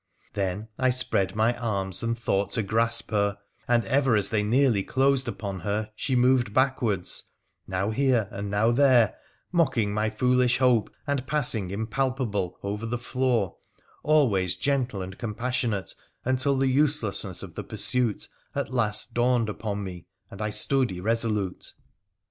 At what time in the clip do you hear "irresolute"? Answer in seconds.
20.91-21.73